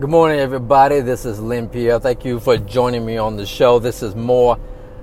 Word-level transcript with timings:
Good 0.00 0.08
morning, 0.08 0.40
everybody. 0.40 1.00
This 1.00 1.26
is 1.26 1.40
Lynn 1.40 1.68
Pierre. 1.68 2.00
Thank 2.00 2.24
you 2.24 2.40
for 2.40 2.56
joining 2.56 3.04
me 3.04 3.18
on 3.18 3.36
the 3.36 3.44
show. 3.44 3.78
This 3.78 4.02
is 4.02 4.14
More 4.14 4.58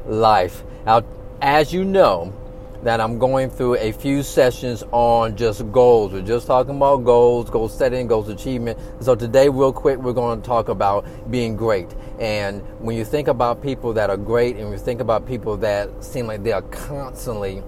Life. 0.07 0.63
Now, 0.87 1.03
as 1.39 1.71
you 1.71 1.85
know, 1.85 2.33
that 2.81 2.99
I'm 2.99 3.19
going 3.19 3.51
through 3.51 3.75
a 3.75 3.91
few 3.91 4.23
sessions 4.23 4.83
on 4.91 5.37
just 5.37 5.71
goals. 5.71 6.13
We're 6.13 6.23
just 6.23 6.47
talking 6.47 6.77
about 6.77 7.03
goals, 7.05 7.47
goal 7.51 7.69
setting, 7.69 8.07
goals 8.07 8.27
achievement. 8.29 8.79
So 8.99 9.13
today, 9.13 9.49
real 9.49 9.71
quick, 9.71 9.99
we're 9.99 10.13
going 10.13 10.41
to 10.41 10.47
talk 10.47 10.67
about 10.67 11.05
being 11.29 11.55
great. 11.55 11.93
And 12.19 12.63
when 12.79 12.97
you 12.97 13.05
think 13.05 13.27
about 13.27 13.61
people 13.61 13.93
that 13.93 14.09
are 14.09 14.17
great, 14.17 14.55
and 14.55 14.71
you 14.71 14.79
think 14.79 14.99
about 14.99 15.27
people 15.27 15.57
that 15.57 16.03
seem 16.03 16.25
like 16.25 16.41
they 16.41 16.53
are 16.53 16.63
constantly 16.63 17.61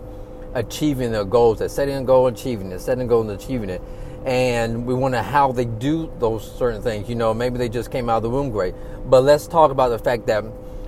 achieving 0.55 1.11
their 1.11 1.25
goals, 1.25 1.59
they're 1.59 1.69
setting 1.69 1.95
a 1.95 2.03
goal, 2.03 2.25
achieving 2.25 2.71
it, 2.71 2.79
setting 2.79 3.03
a 3.03 3.07
goal, 3.07 3.21
and 3.21 3.39
achieving 3.39 3.69
it 3.69 3.83
and 4.25 4.85
we 4.85 4.93
wonder 4.93 5.21
how 5.21 5.51
they 5.51 5.65
do 5.65 6.11
those 6.19 6.49
certain 6.57 6.81
things. 6.81 7.09
You 7.09 7.15
know, 7.15 7.33
maybe 7.33 7.57
they 7.57 7.69
just 7.69 7.91
came 7.91 8.09
out 8.09 8.17
of 8.17 8.23
the 8.23 8.29
womb 8.29 8.51
great. 8.51 8.75
But 9.09 9.23
let's 9.23 9.47
talk 9.47 9.71
about 9.71 9.89
the 9.89 9.99
fact 9.99 10.27
that, 10.27 10.43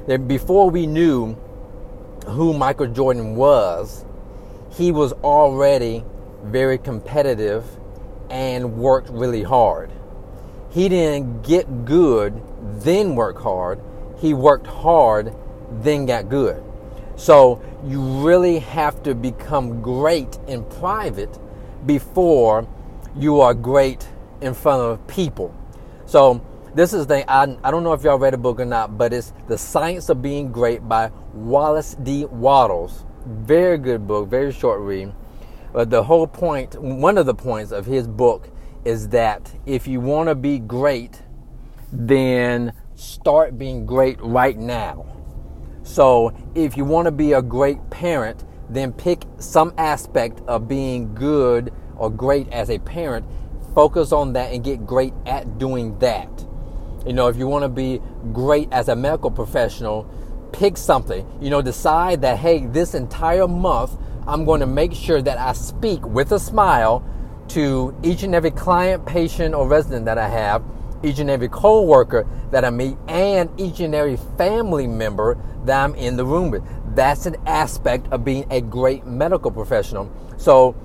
that 0.08 0.28
before 0.28 0.70
we 0.70 0.86
knew 0.86 1.36
who 2.28 2.54
Michael 2.54 2.88
Jordan 2.88 3.36
was, 3.36 4.06
he 4.72 4.92
was 4.92 5.14
already 5.14 6.04
very 6.44 6.78
competitive 6.78 7.66
and 8.30 8.78
worked 8.78 9.10
really 9.10 9.44
hard. 9.44 9.92
He 10.70 10.88
didn't 10.88 11.42
get 11.44 11.86
good, 11.86 12.42
then 12.82 13.16
work 13.16 13.40
hard. 13.40 13.82
He 14.20 14.34
worked 14.34 14.68
hard, 14.68 15.34
then 15.82 16.06
got 16.06 16.30
good. 16.30 16.64
So 17.16 17.62
you 17.86 18.02
really 18.26 18.60
have 18.60 19.04
to 19.04 19.14
become 19.14 19.82
great 19.82 20.40
in 20.48 20.64
private 20.64 21.38
before 21.86 22.68
you 23.18 23.42
are 23.42 23.54
great 23.54 24.08
in 24.42 24.54
front 24.54 24.82
of 24.82 25.06
people. 25.08 25.56
So 26.06 26.46
this 26.74 26.94
is 26.94 27.08
the. 27.08 27.30
I, 27.30 27.58
I 27.64 27.72
don't 27.72 27.84
know 27.84 27.94
if 27.94 28.04
y'all 28.04 28.18
read 28.18 28.34
a 28.34 28.38
book 28.38 28.60
or 28.60 28.66
not, 28.66 28.98
but 28.98 29.14
it's 29.14 29.34
The 29.48 29.58
Science 29.58 30.10
of 30.10 30.22
Being 30.22 30.52
Great 30.52 30.88
by 30.88 31.12
Wallace 31.34 31.96
D. 31.96 32.26
Wattles. 32.26 33.06
Very 33.26 33.78
good 33.78 34.08
book, 34.08 34.30
very 34.30 34.52
short 34.52 34.80
read. 34.82 35.14
But 35.74 35.90
the 35.90 36.04
whole 36.04 36.28
point, 36.28 36.82
one 36.82 37.18
of 37.18 37.26
the 37.26 37.36
points 37.36 37.72
of 37.72 37.86
his 37.86 38.08
book 38.08 38.50
is 38.84 39.10
that 39.10 39.54
if 39.66 39.88
you 39.88 40.00
want 40.00 40.30
to 40.30 40.36
be 40.36 40.60
great, 40.60 41.22
then 41.92 42.74
start 42.96 43.58
being 43.58 43.86
great 43.86 44.20
right 44.22 44.58
now. 44.58 45.06
So 45.84 46.34
if 46.56 46.78
you 46.78 46.86
want 46.86 47.06
to 47.06 47.12
be 47.12 47.34
a 47.34 47.42
great 47.42 47.90
parent, 47.90 48.44
then 48.70 48.94
pick 48.94 49.24
some 49.38 49.74
aspect 49.78 50.42
of 50.48 50.68
being 50.68 51.14
good 51.14 51.74
or 52.02 52.10
great 52.10 52.50
as 52.50 52.72
a 52.72 52.80
parent, 52.80 53.24
focus 53.76 54.12
on 54.12 54.34
that 54.34 54.52
and 54.52 54.64
get 54.64 54.88
great 54.88 55.14
at 55.28 55.60
doing 55.60 55.98
that. 56.00 56.28
You 57.06 57.14
know, 57.14 57.28
if 57.28 57.38
you 57.38 57.46
want 57.46 57.64
to 57.64 57.70
be 57.70 58.02
great 58.34 58.68
as 58.72 58.90
a 58.90 58.96
medical 58.96 59.30
professional, 59.30 60.10
pick 60.52 60.78
something. 60.78 61.26
You 61.40 61.52
know, 61.52 61.62
decide 61.62 62.24
that, 62.24 62.40
hey, 62.40 62.66
this 62.66 62.96
entire 62.96 63.48
month, 63.48 63.92
I'm 64.26 64.46
going 64.46 64.62
to 64.62 64.66
make 64.66 64.94
sure 64.94 65.22
that 65.22 65.38
I 65.38 65.54
speak 65.54 66.04
with 66.04 66.32
a 66.32 66.40
smile 66.40 67.06
to 67.50 67.96
each 68.02 68.24
and 68.24 68.34
every 68.34 68.52
client, 68.52 69.06
patient, 69.06 69.54
or 69.54 69.68
resident 69.68 70.06
that 70.06 70.18
I 70.18 70.28
have, 70.28 70.64
each 71.04 71.20
and 71.20 71.30
every 71.30 71.50
co-worker 71.50 72.28
that 72.50 72.66
I 72.66 72.72
meet, 72.72 72.98
and 73.08 73.48
each 73.60 73.80
and 73.80 73.94
every 73.94 74.18
family 74.40 74.88
member 74.88 75.38
that 75.66 75.84
I'm 75.84 75.94
in 75.94 76.18
the 76.18 76.26
room 76.26 76.50
with. 76.50 76.64
That's 76.96 77.28
an 77.28 77.36
aspect 77.46 78.08
of 78.12 78.26
being 78.26 78.46
a 78.50 78.60
great 78.60 79.06
medical 79.06 79.52
professional. 79.52 80.12
So 80.38 80.76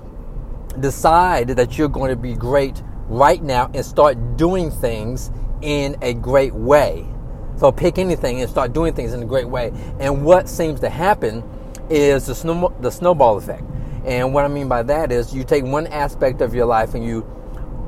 decide 0.81 1.49
that 1.49 1.77
you're 1.77 1.89
going 1.89 2.09
to 2.09 2.15
be 2.15 2.33
great 2.33 2.81
right 3.07 3.41
now 3.41 3.69
and 3.73 3.85
start 3.85 4.37
doing 4.37 4.71
things 4.71 5.31
in 5.61 5.95
a 6.01 6.13
great 6.13 6.53
way. 6.53 7.07
So 7.57 7.71
pick 7.71 7.97
anything 7.97 8.41
and 8.41 8.49
start 8.49 8.73
doing 8.73 8.93
things 8.93 9.13
in 9.13 9.23
a 9.23 9.25
great 9.25 9.47
way. 9.47 9.71
And 9.99 10.23
what 10.23 10.47
seems 10.47 10.79
to 10.81 10.89
happen 10.89 11.43
is 11.89 12.27
the, 12.27 12.35
snow, 12.35 12.75
the 12.81 12.91
snowball 12.91 13.37
effect. 13.37 13.63
And 14.05 14.33
what 14.33 14.45
I 14.45 14.47
mean 14.47 14.67
by 14.67 14.83
that 14.83 15.11
is 15.11 15.33
you 15.33 15.43
take 15.43 15.63
one 15.63 15.87
aspect 15.87 16.41
of 16.41 16.53
your 16.53 16.65
life 16.65 16.93
and 16.93 17.03
you 17.03 17.23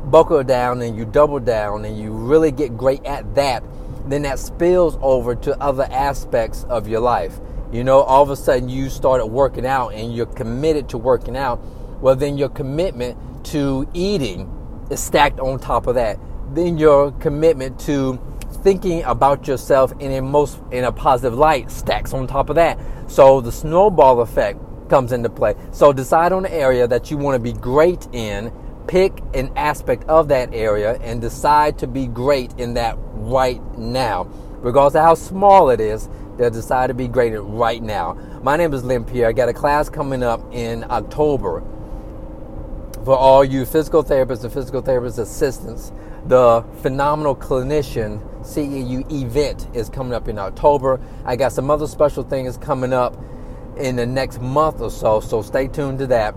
buckle 0.05 0.43
down 0.43 0.81
and 0.81 0.97
you 0.97 1.05
double 1.05 1.39
down 1.39 1.85
and 1.85 1.97
you 1.99 2.11
really 2.11 2.51
get 2.51 2.75
great 2.75 3.05
at 3.05 3.35
that, 3.35 3.63
then 4.07 4.23
that 4.23 4.39
spills 4.39 4.97
over 5.01 5.35
to 5.35 5.57
other 5.61 5.87
aspects 5.91 6.63
of 6.65 6.87
your 6.87 6.99
life. 6.99 7.39
You 7.71 7.83
know, 7.83 8.01
all 8.01 8.23
of 8.23 8.31
a 8.31 8.35
sudden 8.35 8.69
you 8.69 8.89
started 8.89 9.27
working 9.27 9.65
out 9.65 9.89
and 9.89 10.15
you're 10.15 10.25
committed 10.25 10.89
to 10.89 10.97
working 10.97 11.37
out 11.37 11.61
well, 12.01 12.15
then 12.15 12.37
your 12.37 12.49
commitment 12.49 13.45
to 13.45 13.87
eating 13.93 14.49
is 14.89 14.99
stacked 14.99 15.39
on 15.39 15.59
top 15.59 15.87
of 15.87 15.95
that. 15.95 16.19
Then 16.53 16.77
your 16.77 17.11
commitment 17.13 17.79
to 17.81 18.19
thinking 18.63 19.03
about 19.03 19.47
yourself 19.47 19.93
in 19.99 20.11
a 20.11 20.21
most 20.21 20.59
in 20.71 20.83
a 20.83 20.91
positive 20.91 21.37
light 21.37 21.69
stacks 21.71 22.13
on 22.13 22.27
top 22.27 22.49
of 22.49 22.55
that. 22.55 22.79
So 23.07 23.41
the 23.41 23.51
snowball 23.51 24.21
effect 24.21 24.59
comes 24.89 25.11
into 25.11 25.29
play. 25.29 25.55
So 25.71 25.93
decide 25.93 26.31
on 26.31 26.45
an 26.45 26.51
area 26.51 26.87
that 26.87 27.11
you 27.11 27.17
want 27.17 27.35
to 27.35 27.39
be 27.39 27.57
great 27.57 28.07
in, 28.11 28.51
pick 28.87 29.21
an 29.33 29.51
aspect 29.55 30.03
of 30.05 30.27
that 30.29 30.53
area 30.53 30.97
and 31.01 31.21
decide 31.21 31.77
to 31.79 31.87
be 31.87 32.07
great 32.07 32.53
in 32.57 32.73
that 32.73 32.97
right 33.13 33.61
now. 33.77 34.23
Regardless 34.61 34.95
of 34.95 35.03
how 35.03 35.15
small 35.15 35.69
it 35.69 35.79
is, 35.79 36.09
they'll 36.37 36.49
decide 36.49 36.87
to 36.87 36.93
be 36.93 37.07
great 37.07 37.31
right 37.37 37.81
now. 37.81 38.13
My 38.43 38.57
name 38.57 38.73
is 38.73 38.83
Lynn 38.83 39.05
Pierre. 39.05 39.29
I 39.29 39.31
got 39.31 39.47
a 39.47 39.53
class 39.53 39.89
coming 39.89 40.23
up 40.23 40.41
in 40.51 40.83
October 40.89 41.63
for 43.05 43.17
all 43.17 43.43
you 43.43 43.65
physical 43.65 44.03
therapists 44.03 44.43
and 44.43 44.53
physical 44.53 44.81
therapist 44.81 45.17
assistants. 45.17 45.91
The 46.27 46.63
Phenomenal 46.81 47.35
Clinician 47.35 48.21
CEU 48.43 49.09
event 49.11 49.67
is 49.73 49.89
coming 49.89 50.13
up 50.13 50.27
in 50.27 50.37
October. 50.37 50.99
I 51.25 51.35
got 51.35 51.53
some 51.53 51.69
other 51.71 51.87
special 51.87 52.23
things 52.23 52.57
coming 52.57 52.93
up 52.93 53.17
in 53.77 53.95
the 53.95 54.05
next 54.05 54.41
month 54.41 54.81
or 54.81 54.91
so, 54.91 55.19
so 55.19 55.41
stay 55.41 55.67
tuned 55.67 55.99
to 55.99 56.07
that. 56.07 56.35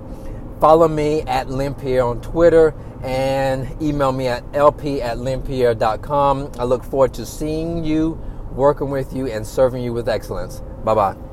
Follow 0.61 0.87
me 0.87 1.23
at 1.23 1.49
LynnPierre 1.49 2.09
on 2.09 2.21
Twitter 2.21 2.75
and 3.03 3.83
email 3.83 4.13
me 4.13 4.29
at 4.29 4.45
lp 4.55 5.03
at 5.03 5.19
lynnpierre.com. 5.19 6.53
I 6.59 6.65
look 6.65 6.85
forward 6.85 7.13
to 7.15 7.27
seeing 7.27 7.85
you, 7.85 8.13
working 8.53 8.91
with 8.91 9.13
you, 9.13 9.27
and 9.27 9.45
serving 9.45 9.83
you 9.83 9.93
with 9.93 10.09
excellence. 10.09 10.63
Bye 10.85 10.95
bye. 10.95 11.32